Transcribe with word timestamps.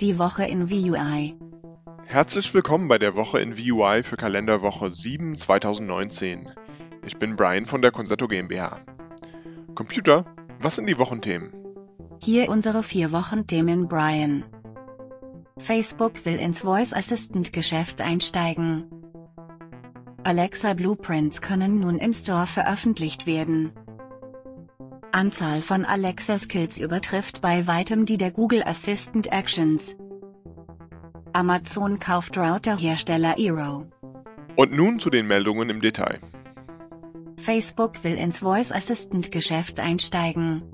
Die 0.00 0.18
Woche 0.18 0.44
in 0.44 0.68
VUI. 0.68 1.36
Herzlich 2.04 2.52
willkommen 2.52 2.88
bei 2.88 2.98
der 2.98 3.14
Woche 3.14 3.40
in 3.40 3.56
VUI 3.56 4.02
für 4.02 4.16
Kalenderwoche 4.16 4.92
7 4.92 5.38
2019. 5.38 6.50
Ich 7.06 7.16
bin 7.16 7.36
Brian 7.36 7.64
von 7.64 7.80
der 7.80 7.92
Concerto 7.92 8.26
GmbH. 8.26 8.80
Computer, 9.74 10.24
was 10.60 10.76
sind 10.76 10.88
die 10.88 10.98
Wochenthemen? 10.98 11.52
Hier 12.22 12.48
unsere 12.50 12.82
vier 12.82 13.12
Wochenthemen 13.12 13.88
Brian. 13.88 14.44
Facebook 15.56 16.26
will 16.26 16.38
ins 16.38 16.60
Voice 16.60 16.92
Assistant 16.92 17.52
Geschäft 17.52 18.00
einsteigen. 18.00 18.90
Alexa 20.24 20.74
Blueprints 20.74 21.40
können 21.40 21.80
nun 21.80 21.98
im 21.98 22.12
Store 22.12 22.46
veröffentlicht 22.46 23.26
werden. 23.26 23.72
Anzahl 25.14 25.62
von 25.62 25.84
Alexa 25.84 26.40
Skills 26.40 26.78
übertrifft 26.78 27.40
bei 27.40 27.68
weitem 27.68 28.04
die 28.04 28.16
der 28.16 28.32
Google 28.32 28.64
Assistant 28.64 29.30
Actions. 29.30 29.96
Amazon 31.32 32.00
kauft 32.00 32.36
Routerhersteller 32.36 33.38
Eero. 33.38 33.86
Und 34.56 34.72
nun 34.72 34.98
zu 34.98 35.10
den 35.10 35.28
Meldungen 35.28 35.70
im 35.70 35.80
Detail. 35.80 36.18
Facebook 37.36 38.02
will 38.02 38.18
ins 38.18 38.40
Voice 38.40 38.72
Assistant 38.72 39.30
Geschäft 39.30 39.78
einsteigen. 39.78 40.64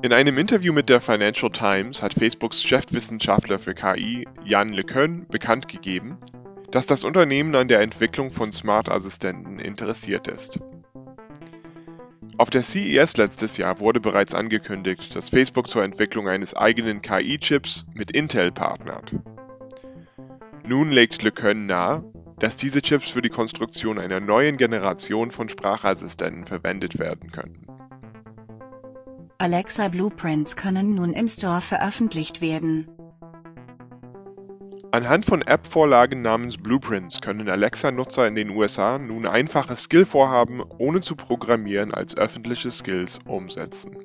In 0.00 0.14
einem 0.14 0.38
Interview 0.38 0.72
mit 0.72 0.88
der 0.88 1.02
Financial 1.02 1.52
Times 1.52 2.00
hat 2.00 2.14
Facebooks 2.14 2.62
Chefwissenschaftler 2.62 3.58
für 3.58 3.74
KI 3.74 4.26
Jan 4.42 4.72
LeCun 4.72 5.26
bekannt 5.28 5.68
gegeben, 5.68 6.16
dass 6.70 6.86
das 6.86 7.04
Unternehmen 7.04 7.54
an 7.54 7.68
der 7.68 7.82
Entwicklung 7.82 8.30
von 8.30 8.52
Smart-Assistenten 8.52 9.58
interessiert 9.58 10.28
ist. 10.28 10.60
Auf 12.40 12.48
der 12.48 12.62
CES 12.62 13.18
letztes 13.18 13.58
Jahr 13.58 13.80
wurde 13.80 14.00
bereits 14.00 14.34
angekündigt, 14.34 15.14
dass 15.14 15.28
Facebook 15.28 15.68
zur 15.68 15.84
Entwicklung 15.84 16.26
eines 16.26 16.56
eigenen 16.56 17.02
KI-Chips 17.02 17.84
mit 17.92 18.12
Intel 18.12 18.50
partnert. 18.50 19.14
Nun 20.66 20.90
legt 20.90 21.22
LeCun 21.22 21.66
nahe, 21.66 22.02
dass 22.38 22.56
diese 22.56 22.80
Chips 22.80 23.10
für 23.10 23.20
die 23.20 23.28
Konstruktion 23.28 23.98
einer 23.98 24.20
neuen 24.20 24.56
Generation 24.56 25.32
von 25.32 25.50
Sprachassistenten 25.50 26.46
verwendet 26.46 26.98
werden 26.98 27.30
könnten. 27.30 27.66
Alexa 29.36 29.88
Blueprints 29.88 30.56
können 30.56 30.94
nun 30.94 31.12
im 31.12 31.28
Store 31.28 31.60
veröffentlicht 31.60 32.40
werden. 32.40 32.88
Anhand 34.92 35.24
von 35.24 35.42
App-Vorlagen 35.42 36.20
namens 36.20 36.58
Blueprints 36.58 37.20
können 37.20 37.48
Alexa-Nutzer 37.48 38.26
in 38.26 38.34
den 38.34 38.50
USA 38.50 38.98
nun 38.98 39.24
einfache 39.24 39.76
Skill-Vorhaben 39.76 40.64
ohne 40.78 41.00
zu 41.00 41.14
programmieren 41.14 41.94
als 41.94 42.16
öffentliche 42.16 42.72
Skills 42.72 43.20
umsetzen. 43.24 43.96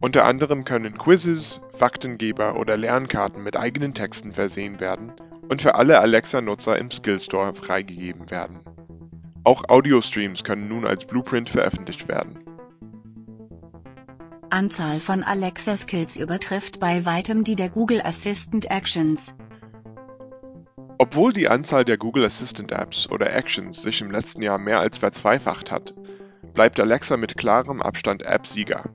Unter 0.00 0.24
anderem 0.24 0.64
können 0.64 0.96
Quizzes, 0.96 1.60
Faktengeber 1.76 2.56
oder 2.56 2.76
Lernkarten 2.76 3.42
mit 3.42 3.56
eigenen 3.56 3.92
Texten 3.92 4.32
versehen 4.32 4.78
werden 4.78 5.12
und 5.48 5.62
für 5.62 5.74
alle 5.74 5.98
Alexa-Nutzer 5.98 6.78
im 6.78 6.92
Skill 6.92 7.18
Store 7.18 7.54
freigegeben 7.54 8.30
werden. 8.30 8.60
Auch 9.42 9.68
Audio-Streams 9.68 10.44
können 10.44 10.68
nun 10.68 10.86
als 10.86 11.06
Blueprint 11.06 11.48
veröffentlicht 11.48 12.06
werden. 12.06 12.38
Anzahl 14.50 15.00
von 15.00 15.22
Alexa 15.22 15.76
Skills 15.76 16.16
übertrifft 16.16 16.80
bei 16.80 17.04
weitem 17.04 17.44
die 17.44 17.56
der 17.56 17.68
Google 17.68 18.02
Assistant 18.02 18.70
Actions. 18.70 19.34
Obwohl 20.98 21.32
die 21.32 21.48
Anzahl 21.48 21.84
der 21.84 21.98
Google 21.98 22.24
Assistant 22.24 22.72
Apps 22.72 23.08
oder 23.08 23.34
Actions 23.34 23.82
sich 23.82 24.00
im 24.00 24.10
letzten 24.10 24.42
Jahr 24.42 24.58
mehr 24.58 24.78
als 24.78 24.98
verzweifacht 24.98 25.70
hat, 25.70 25.94
bleibt 26.52 26.78
Alexa 26.78 27.16
mit 27.16 27.36
klarem 27.36 27.82
Abstand 27.82 28.22
App-Sieger. 28.22 28.90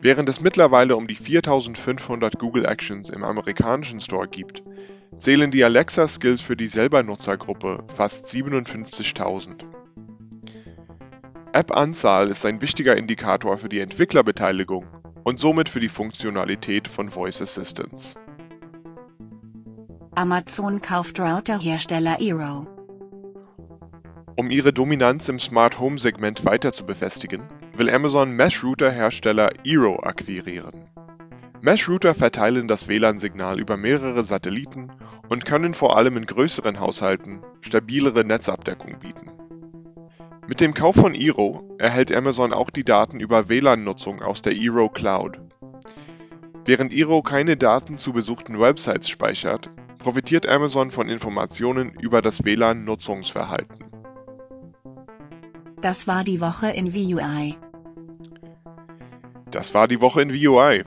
Während 0.00 0.28
es 0.28 0.40
mittlerweile 0.40 0.96
um 0.96 1.06
die 1.06 1.16
4500 1.16 2.38
Google 2.38 2.64
Actions 2.64 3.10
im 3.10 3.22
amerikanischen 3.22 4.00
Store 4.00 4.26
gibt, 4.26 4.62
zählen 5.18 5.50
die 5.50 5.62
Alexa 5.62 6.08
Skills 6.08 6.40
für 6.40 6.56
die 6.56 6.68
Selber-Nutzergruppe 6.68 7.84
fast 7.94 8.26
57.000. 8.26 9.79
App-Anzahl 11.52 12.28
ist 12.28 12.46
ein 12.46 12.60
wichtiger 12.60 12.96
Indikator 12.96 13.58
für 13.58 13.68
die 13.68 13.80
Entwicklerbeteiligung 13.80 14.86
und 15.24 15.40
somit 15.40 15.68
für 15.68 15.80
die 15.80 15.88
Funktionalität 15.88 16.86
von 16.86 17.10
Voice 17.10 17.42
Assistants. 17.42 18.14
Amazon 20.14 20.80
kauft 20.80 21.18
Routerhersteller 21.18 22.20
Eero. 22.20 22.68
Um 24.36 24.50
ihre 24.50 24.72
Dominanz 24.72 25.28
im 25.28 25.40
Smart 25.40 25.80
Home 25.80 25.98
Segment 25.98 26.44
weiter 26.44 26.72
zu 26.72 26.86
befestigen, 26.86 27.42
will 27.74 27.90
Amazon 27.90 28.30
Mesh 28.30 28.62
Router 28.62 28.90
Hersteller 28.90 29.50
Eero 29.64 30.00
akquirieren. 30.04 30.88
Mesh 31.60 31.88
Router 31.88 32.14
verteilen 32.14 32.68
das 32.68 32.86
WLAN-Signal 32.86 33.58
über 33.58 33.76
mehrere 33.76 34.22
Satelliten 34.22 34.92
und 35.28 35.44
können 35.44 35.74
vor 35.74 35.96
allem 35.96 36.16
in 36.16 36.26
größeren 36.26 36.78
Haushalten 36.78 37.42
stabilere 37.60 38.24
Netzabdeckung 38.24 39.00
bieten. 39.00 39.39
Mit 40.50 40.60
dem 40.60 40.74
Kauf 40.74 40.96
von 40.96 41.14
Eero 41.14 41.76
erhält 41.78 42.12
Amazon 42.12 42.52
auch 42.52 42.70
die 42.70 42.82
Daten 42.82 43.20
über 43.20 43.48
WLAN-Nutzung 43.48 44.20
aus 44.20 44.42
der 44.42 44.52
Eero 44.56 44.88
Cloud. 44.88 45.38
Während 46.64 46.92
Eero 46.92 47.22
keine 47.22 47.56
Daten 47.56 47.98
zu 47.98 48.12
besuchten 48.12 48.58
Websites 48.58 49.08
speichert, 49.08 49.70
profitiert 49.98 50.48
Amazon 50.48 50.90
von 50.90 51.08
Informationen 51.08 51.90
über 52.00 52.20
das 52.20 52.42
WLAN-Nutzungsverhalten. 52.44 53.84
Das 55.82 56.08
war 56.08 56.24
die 56.24 56.40
Woche 56.40 56.70
in 56.70 56.92
VUI. 56.92 57.56
Das 59.52 59.72
war 59.72 59.86
die 59.86 60.00
Woche 60.00 60.20
in 60.20 60.34
VUI. 60.34 60.82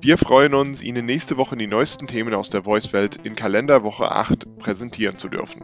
Wir 0.00 0.18
freuen 0.18 0.54
uns, 0.54 0.82
Ihnen 0.82 1.06
nächste 1.06 1.36
Woche 1.36 1.56
die 1.56 1.68
neuesten 1.68 2.08
Themen 2.08 2.34
aus 2.34 2.50
der 2.50 2.64
Voice-Welt 2.64 3.20
in 3.22 3.36
Kalenderwoche 3.36 4.10
8 4.10 4.58
präsentieren 4.58 5.18
zu 5.18 5.28
dürfen. 5.28 5.62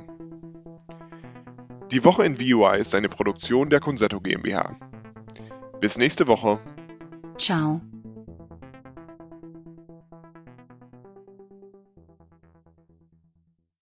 Die 1.90 2.04
Woche 2.04 2.24
in 2.24 2.38
VUI 2.38 2.78
ist 2.78 2.94
eine 2.94 3.08
Produktion 3.08 3.68
der 3.68 3.80
Concerto 3.80 4.20
GmbH. 4.20 4.76
Bis 5.80 5.98
nächste 5.98 6.28
Woche. 6.28 6.60
Ciao. 7.36 7.80